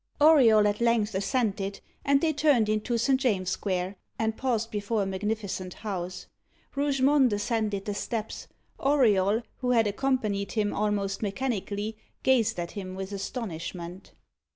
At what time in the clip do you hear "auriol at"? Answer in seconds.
0.19-0.81